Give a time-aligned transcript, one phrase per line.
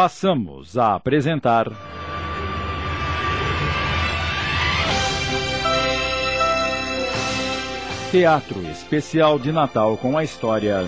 [0.00, 1.70] passamos a apresentar.
[8.10, 10.86] Teatro Especial de Natal com a história.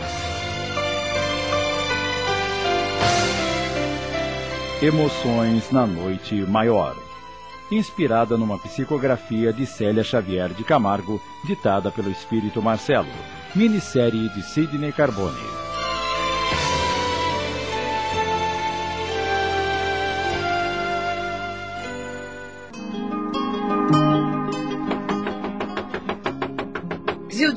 [4.80, 6.96] Emoções na Noite Maior.
[7.70, 13.12] Inspirada numa psicografia de Célia Xavier de Camargo, ditada pelo espírito Marcelo.
[13.54, 15.51] Minissérie de Sidney Carbone.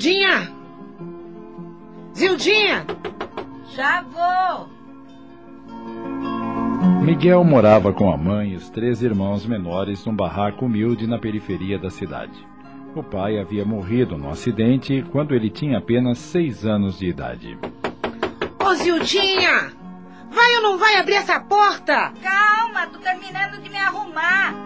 [0.05, 0.51] Zildinha!
[2.13, 2.85] Zildinha!
[3.75, 4.69] Já vou!
[7.01, 11.79] Miguel morava com a mãe e os três irmãos menores num barraco humilde na periferia
[11.79, 12.47] da cidade.
[12.95, 17.57] O pai havia morrido num acidente quando ele tinha apenas seis anos de idade.
[18.63, 19.73] Ô, Zildinha!
[20.29, 22.13] Vai ou não vai abrir essa porta?
[22.21, 24.64] Calma, tô terminando de me arrumar.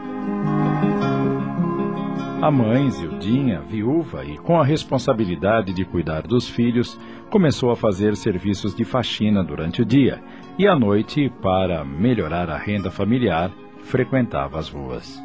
[2.42, 6.98] A mãe, Zildinha, viúva e com a responsabilidade de cuidar dos filhos,
[7.30, 10.24] começou a fazer serviços de faxina durante o dia
[10.58, 13.52] e à noite, para melhorar a renda familiar,
[13.84, 15.22] frequentava as ruas.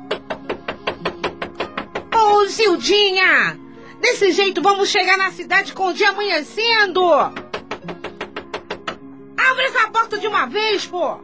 [2.12, 3.60] Ô, oh, Zildinha!
[4.00, 7.00] Desse jeito vamos chegar na cidade com o dia amanhecendo!
[9.36, 11.20] Abre essa porta de uma vez, pô!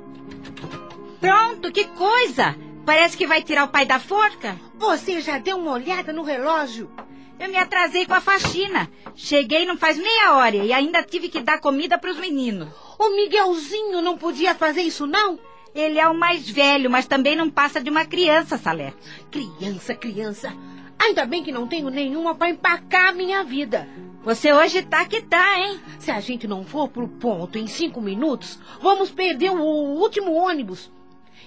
[1.21, 2.55] Pronto, que coisa!
[2.87, 4.70] Parece que vai tirar o pai da forca.
[4.81, 6.91] Você já deu uma olhada no relógio?
[7.39, 8.91] Eu me atrasei com a faxina.
[9.15, 12.67] Cheguei não faz meia hora e ainda tive que dar comida para os meninos.
[12.99, 15.39] O Miguelzinho não podia fazer isso, não?
[15.75, 18.95] Ele é o mais velho, mas também não passa de uma criança, Salé.
[19.31, 20.51] Criança, criança.
[20.99, 23.87] Ainda bem que não tenho nenhuma para empacar a minha vida.
[24.25, 25.79] Você hoje tá que tá, hein?
[25.99, 30.91] Se a gente não for pro ponto em cinco minutos, vamos perder o último ônibus.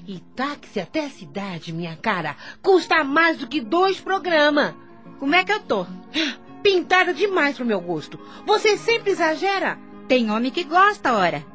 [0.08, 4.74] E táxi até a cidade, minha cara, custa mais do que dois programas.
[5.20, 5.86] Como é que eu tô?
[6.62, 8.20] Pintada demais pro meu gosto.
[8.46, 9.78] Você sempre exagera.
[10.08, 11.46] Tem homem que gosta, ora.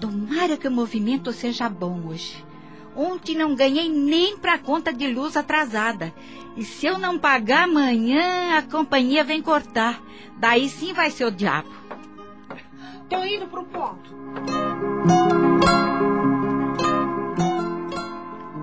[0.00, 2.44] Tomara que o movimento seja bom hoje.
[2.94, 6.12] Ontem não ganhei nem pra conta de luz atrasada.
[6.56, 10.02] E se eu não pagar amanhã, a companhia vem cortar.
[10.36, 11.70] Daí sim vai ser o diabo.
[13.08, 14.10] Tô indo pro ponto.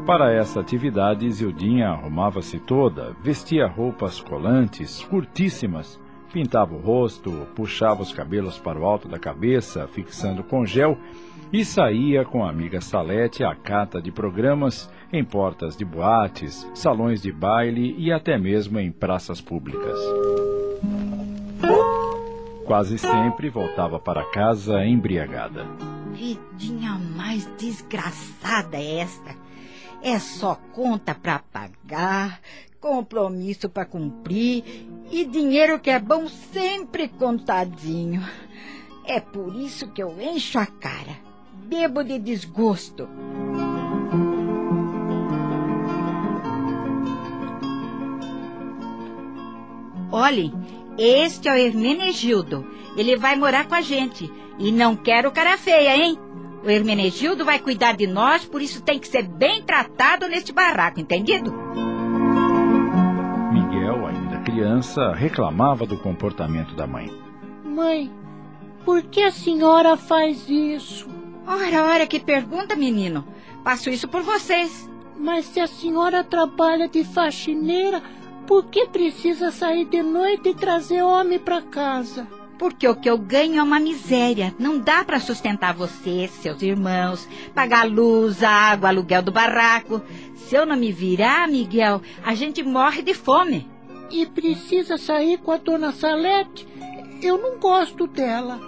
[0.05, 5.99] Para essa atividade, Zildinha arrumava-se toda, vestia roupas colantes, curtíssimas,
[6.31, 10.95] pintava o rosto, puxava os cabelos para o alto da cabeça, fixando com gel,
[11.51, 17.19] e saía com a amiga Salete à cata de programas em portas de boates, salões
[17.19, 19.97] de baile e até mesmo em praças públicas.
[22.63, 25.65] Quase sempre voltava para casa embriagada.
[26.13, 29.44] Vidinha mais desgraçada é esta!
[30.07, 32.39] É só conta para pagar,
[32.79, 38.23] compromisso para cumprir e dinheiro que é bom sempre contadinho.
[39.03, 41.17] É por isso que eu encho a cara,
[41.55, 43.09] bebo de desgosto.
[50.11, 50.53] Olhem,
[50.99, 52.63] este é o Hermenegildo.
[52.95, 54.31] Ele vai morar com a gente.
[54.59, 56.19] E não quero cara feia, hein?
[56.65, 60.99] O Hermenegildo vai cuidar de nós, por isso tem que ser bem tratado neste barraco,
[60.99, 61.53] entendido?
[63.53, 67.11] Miguel, ainda criança, reclamava do comportamento da mãe.
[67.63, 68.11] Mãe,
[68.83, 71.07] por que a senhora faz isso?
[71.45, 73.23] Ora, ora, que pergunta, menino.
[73.63, 74.89] Faço isso por vocês.
[75.15, 78.01] Mas se a senhora trabalha de faxineira,
[78.47, 82.27] por que precisa sair de noite e trazer homem para casa?
[82.57, 84.55] Porque o que eu ganho é uma miséria.
[84.57, 90.01] Não dá para sustentar você, seus irmãos, pagar a luz, a água, aluguel do barraco.
[90.35, 93.69] Se eu não me virar, Miguel, a gente morre de fome.
[94.09, 96.67] E precisa sair com a dona Salete?
[97.21, 98.59] Eu não gosto dela.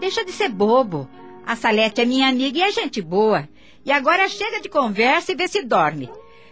[0.00, 1.08] Deixa de ser bobo.
[1.46, 3.48] A Salete é minha amiga e é gente boa.
[3.84, 6.10] E agora chega de conversa e vê se dorme.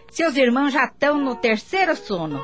[0.09, 2.41] Seus irmãos já estão no terceiro sono.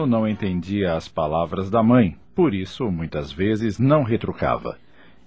[0.00, 4.78] Menino não entendia as palavras da mãe, por isso muitas vezes não retrucava,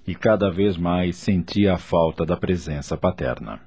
[0.07, 3.61] e cada vez mais sentia a falta da presença paterna.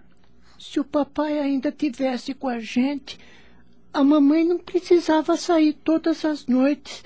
[0.59, 3.19] Se o papai ainda tivesse com a gente,
[3.93, 7.05] a mamãe não precisava sair todas as noites,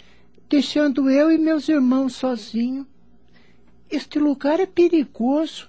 [0.49, 2.87] deixando eu e meus irmãos sozinhos.
[3.91, 5.69] Este lugar é perigoso,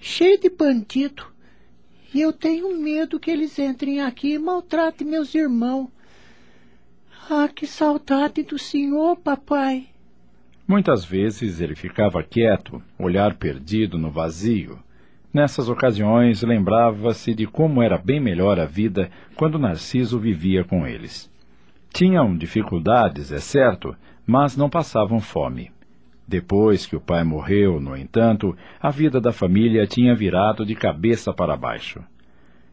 [0.00, 1.24] cheio de bandido,
[2.12, 5.88] e eu tenho medo que eles entrem aqui e maltratem meus irmãos.
[7.32, 9.86] Ah, que saudade do senhor, papai.
[10.66, 14.80] Muitas vezes ele ficava quieto, olhar perdido no vazio.
[15.32, 21.30] Nessas ocasiões, lembrava-se de como era bem melhor a vida quando Narciso vivia com eles.
[21.92, 23.94] Tinham dificuldades, é certo,
[24.26, 25.70] mas não passavam fome.
[26.26, 31.32] Depois que o pai morreu, no entanto, a vida da família tinha virado de cabeça
[31.32, 32.02] para baixo.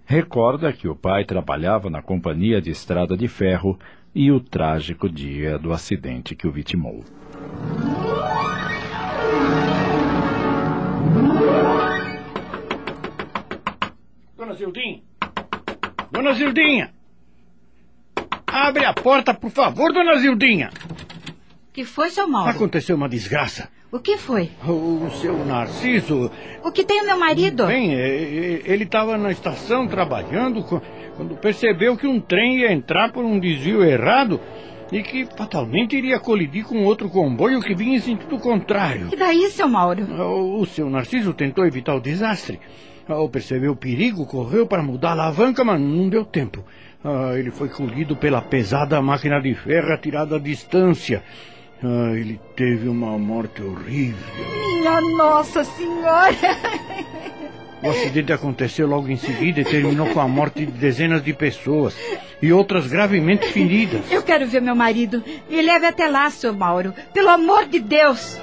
[0.09, 3.77] Recorda que o pai trabalhava na companhia de estrada de ferro
[4.19, 7.03] e o trágico dia do acidente que o vitimou.
[14.35, 15.03] Dona Zildinha!
[16.11, 16.91] Dona Zildinha!
[18.47, 20.71] Abre a porta, por favor, dona Zildinha!
[21.71, 22.49] que foi, seu Mauro?
[22.49, 23.69] Aconteceu uma desgraça.
[23.97, 24.51] O que foi?
[24.63, 26.29] O seu Narciso.
[26.63, 27.65] O que tem o meu marido?
[27.65, 30.63] Bem, ele estava na estação trabalhando
[31.15, 34.39] quando percebeu que um trem ia entrar por um desvio errado
[34.91, 39.09] e que fatalmente iria colidir com outro comboio que vinha em sentido contrário.
[39.11, 40.03] E daí, seu Mauro?
[40.59, 42.59] O seu Narciso tentou evitar o desastre.
[43.07, 46.63] Ao perceber o perigo, correu para mudar a alavanca, mas não deu tempo.
[47.03, 51.23] Ah, ele foi colhido pela pesada máquina de ferro atirada à distância.
[51.83, 54.17] Ah, ele teve uma morte horrível.
[54.79, 56.35] Minha Nossa Senhora!
[57.83, 61.95] O acidente aconteceu logo em seguida e terminou com a morte de dezenas de pessoas
[62.41, 64.11] e outras gravemente feridas.
[64.11, 65.23] Eu quero ver meu marido.
[65.47, 66.93] Me leve até lá, seu Mauro.
[67.13, 68.39] Pelo amor de Deus!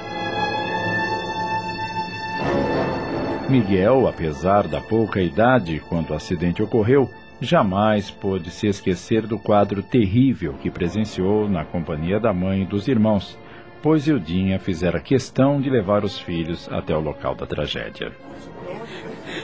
[3.49, 7.11] Miguel, apesar da pouca idade quando o acidente ocorreu,
[7.45, 12.89] jamais pôde se esquecer do quadro terrível que presenciou na companhia da mãe e dos
[12.89, 13.39] irmãos,
[13.83, 18.13] pois Ildinha fizera questão de levar os filhos até o local da tragédia.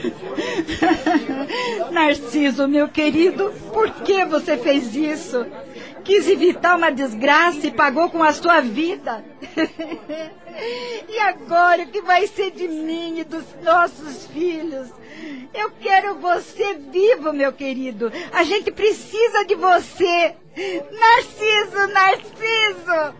[1.91, 5.45] Narciso, meu querido, por que você fez isso?
[6.03, 9.23] Quis evitar uma desgraça e pagou com a sua vida.
[11.07, 14.89] e agora o que vai ser de mim e dos nossos filhos?
[15.53, 18.11] Eu quero você vivo, meu querido.
[18.31, 20.35] A gente precisa de você.
[20.91, 23.15] Narciso, Narciso!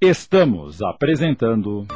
[0.00, 1.86] Estamos apresentando.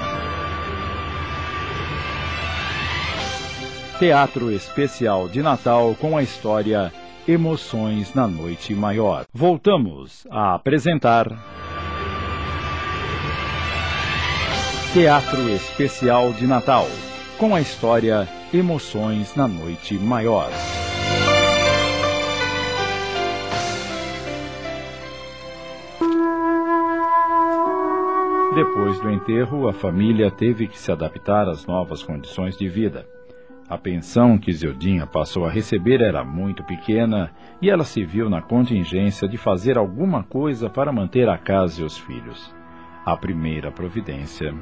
[3.98, 6.92] Teatro Especial de Natal com a história
[7.26, 9.24] Emoções na Noite Maior.
[9.32, 11.28] Voltamos a apresentar.
[14.92, 16.86] Teatro Especial de Natal
[17.38, 20.50] com a história Emoções na Noite Maior.
[28.54, 33.06] Depois do enterro, a família teve que se adaptar às novas condições de vida.
[33.68, 38.42] A pensão que Zildinha passou a receber era muito pequena e ela se viu na
[38.42, 42.54] contingência de fazer alguma coisa para manter a casa e os filhos.
[43.04, 44.54] A primeira providência.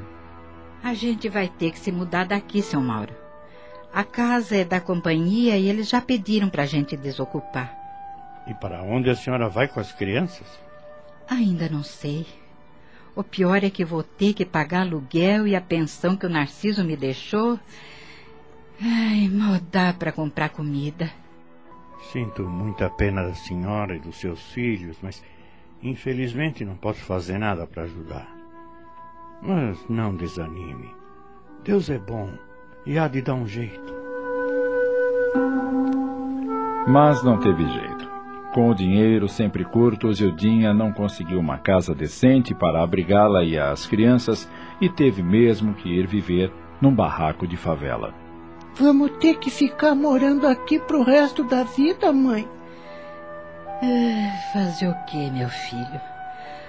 [0.83, 3.13] A gente vai ter que se mudar daqui, seu Mauro.
[3.93, 7.75] A casa é da companhia e eles já pediram para a gente desocupar.
[8.47, 10.47] E para onde a senhora vai com as crianças?
[11.29, 12.25] Ainda não sei.
[13.15, 16.83] O pior é que vou ter que pagar aluguel e a pensão que o Narciso
[16.83, 17.59] me deixou.
[18.83, 21.07] Ai, mal dá para comprar comida.
[22.11, 25.23] Sinto muita pena da senhora e dos seus filhos, mas
[25.83, 28.27] infelizmente não posso fazer nada para ajudar.
[29.39, 30.89] Mas não desanime.
[31.63, 32.31] Deus é bom
[32.83, 33.93] e há de dar um jeito.
[36.87, 38.09] Mas não teve jeito.
[38.51, 43.85] Com o dinheiro sempre curto, Zildinha não conseguiu uma casa decente para abrigá-la e as
[43.85, 44.49] crianças
[44.81, 46.51] e teve mesmo que ir viver
[46.81, 48.20] num barraco de favela.
[48.75, 52.47] Vamos ter que ficar morando aqui pro resto da vida, mãe?
[53.81, 56.01] É, fazer o quê, meu filho?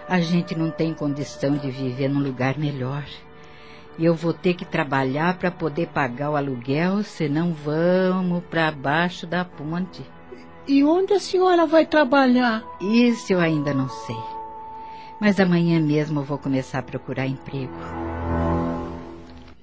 [0.09, 3.05] A gente não tem condição de viver num lugar melhor.
[3.99, 9.27] E eu vou ter que trabalhar para poder pagar o aluguel, senão vamos para baixo
[9.27, 10.03] da ponte.
[10.67, 12.65] E onde a senhora vai trabalhar?
[12.81, 14.17] Isso eu ainda não sei.
[15.21, 17.73] Mas amanhã mesmo eu vou começar a procurar emprego.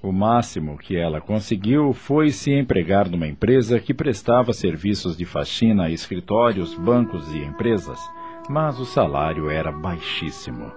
[0.02, 5.84] O máximo que ela conseguiu foi se empregar numa empresa que prestava serviços de faxina
[5.84, 8.00] a escritórios, bancos e empresas,
[8.48, 10.72] mas o salário era baixíssimo.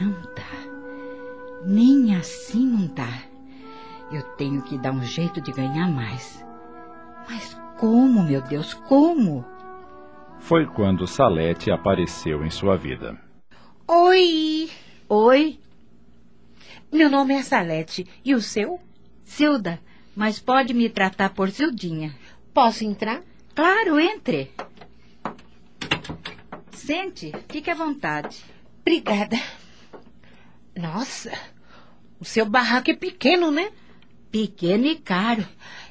[0.00, 1.64] Não dá.
[1.66, 3.22] Nem assim não dá.
[4.12, 6.44] Eu tenho que dar um jeito de ganhar mais.
[7.28, 9.44] Mas como, meu Deus, como?
[10.38, 13.18] Foi quando Salete apareceu em sua vida.
[13.88, 14.70] Oi!
[15.08, 15.58] Oi?
[16.94, 18.06] Meu nome é Salete.
[18.24, 18.80] E o seu?
[19.24, 19.80] Silda,
[20.14, 22.14] mas pode me tratar por Sildinha.
[22.54, 23.20] Posso entrar?
[23.52, 24.52] Claro, entre.
[26.70, 28.44] Sente, fique à vontade.
[28.80, 29.36] Obrigada.
[30.76, 31.32] Nossa,
[32.20, 33.72] o seu barraco é pequeno, né?
[34.30, 35.44] Pequeno e caro.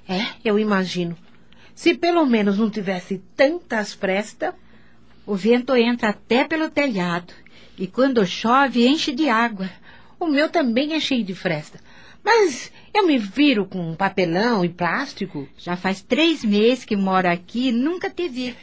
[0.08, 1.18] É, eu imagino.
[1.76, 4.54] Se pelo menos não tivesse tantas frestas.
[5.26, 7.34] O vento entra até pelo telhado.
[7.78, 9.70] E quando chove, enche de água.
[10.24, 11.82] O meu também é cheio de fresta.
[12.24, 15.50] Mas eu me viro com papelão e plástico.
[15.58, 18.56] Já faz três meses que moro aqui e nunca te vi.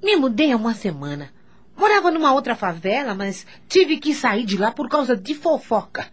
[0.00, 1.32] Me mudei há uma semana.
[1.76, 6.06] Morava numa outra favela, mas tive que sair de lá por causa de fofoca.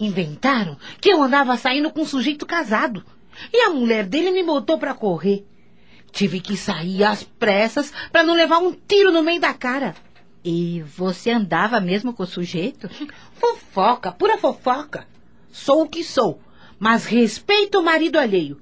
[0.00, 3.04] Inventaram que eu andava saindo com um sujeito casado.
[3.52, 5.44] E a mulher dele me botou para correr.
[6.10, 9.94] Tive que sair às pressas para não levar um tiro no meio da cara.
[10.50, 12.88] E você andava mesmo com o sujeito?
[13.34, 15.06] Fofoca, pura fofoca.
[15.52, 16.40] Sou o que sou,
[16.78, 18.58] mas respeito o marido alheio.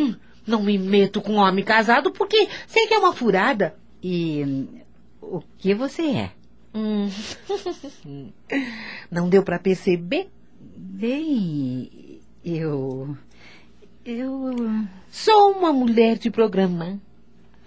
[0.00, 0.14] Hum,
[0.46, 3.76] não me meto com um homem casado porque sei que é uma furada.
[4.02, 4.66] E
[5.20, 6.32] o que você é?
[6.74, 7.10] Hum.
[9.12, 10.30] não deu para perceber?
[10.58, 13.14] Bem, eu.
[14.02, 14.54] Eu.
[15.10, 16.98] Sou uma mulher de programa.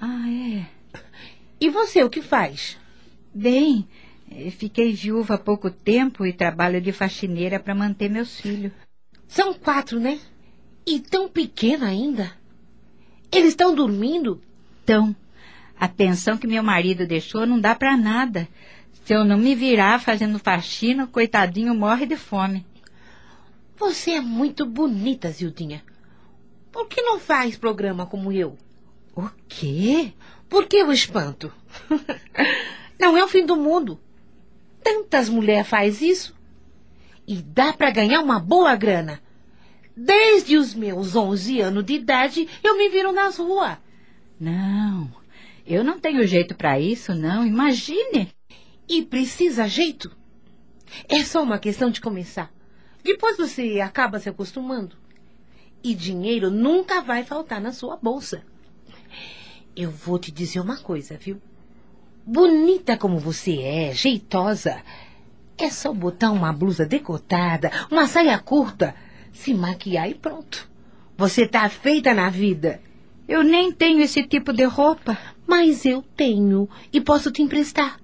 [0.01, 0.65] Ah, é?
[1.61, 2.78] E você o que faz?
[3.39, 3.87] Bem,
[4.57, 8.73] fiquei viúva há pouco tempo e trabalho de faxineira para manter meus filhos.
[9.29, 10.19] São quatro, né?
[10.85, 12.33] E tão pequena ainda.
[13.31, 14.41] Eles estão dormindo?
[14.81, 15.15] Estão.
[15.79, 18.45] A pensão que meu marido deixou não dá para nada.
[19.05, 22.65] Se eu não me virar fazendo faxina, o coitadinho morre de fome.
[23.77, 25.81] Você é muito bonita, Zildinha.
[26.73, 28.57] Por que não faz programa como eu?
[29.15, 30.11] O quê?
[30.49, 31.49] Por que o espanto?
[32.99, 33.99] não é o fim do mundo.
[34.83, 36.35] Tantas mulheres faz isso.
[37.25, 39.21] E dá para ganhar uma boa grana.
[39.95, 43.77] Desde os meus 11 anos de idade, eu me viro nas ruas.
[44.39, 45.11] Não,
[45.65, 47.45] eu não tenho jeito para isso, não.
[47.45, 48.33] Imagine.
[48.87, 50.15] E precisa jeito?
[51.07, 52.51] É só uma questão de começar.
[53.03, 54.95] Depois você acaba se acostumando.
[55.83, 58.43] E dinheiro nunca vai faltar na sua bolsa.
[59.75, 61.41] Eu vou te dizer uma coisa, viu?
[62.31, 64.83] Bonita como você é, jeitosa.
[65.57, 68.93] É só botar uma blusa decotada, uma saia curta,
[69.31, 70.69] se maquiar e pronto.
[71.17, 72.83] Você tá feita na vida.
[73.27, 75.17] Eu nem tenho esse tipo de roupa.
[75.47, 77.99] Mas eu tenho e posso te emprestar.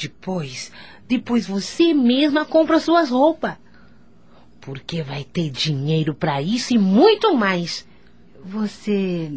[0.00, 0.70] Depois,
[1.08, 3.56] depois você mesma compra suas roupas.
[4.60, 7.84] Porque vai ter dinheiro para isso e muito mais.
[8.44, 9.32] Você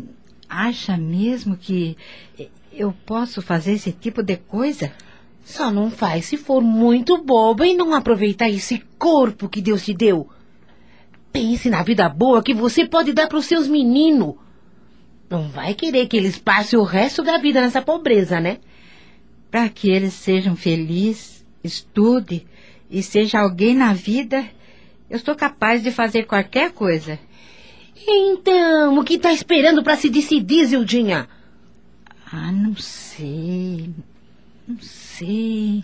[0.48, 1.98] acha mesmo que
[2.77, 4.91] eu posso fazer esse tipo de coisa?
[5.43, 9.93] Só não faz se for muito boba e não aproveitar esse corpo que Deus te
[9.93, 10.29] deu.
[11.31, 14.36] Pense na vida boa que você pode dar para os seus meninos.
[15.29, 18.60] Não vai querer que eles passem o resto da vida nessa pobreza, né?
[19.50, 22.46] Para que eles sejam felizes, estude
[22.89, 24.46] e seja alguém na vida,
[25.10, 27.19] eu sou capaz de fazer qualquer coisa.
[28.07, 31.27] Então, o que está esperando para se decidir, Zildinha?
[32.31, 33.89] Ah, não sei.
[34.67, 35.84] Não sei.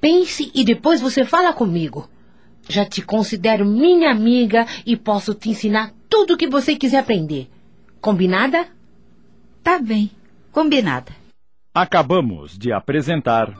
[0.00, 2.08] Pense e depois você fala comigo.
[2.68, 7.48] Já te considero minha amiga e posso te ensinar tudo o que você quiser aprender.
[8.00, 8.68] Combinada?
[9.62, 10.10] Tá bem,
[10.50, 11.12] combinada.
[11.74, 13.54] Acabamos de apresentar.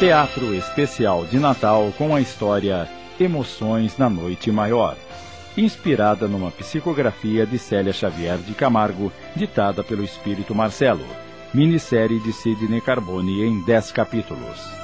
[0.00, 2.88] Teatro Especial de Natal com a história
[3.20, 4.96] Emoções na Noite Maior,
[5.56, 11.06] inspirada numa psicografia de Célia Xavier de Camargo, ditada pelo Espírito Marcelo,
[11.52, 14.81] minissérie de Sidney Carbone em 10 capítulos.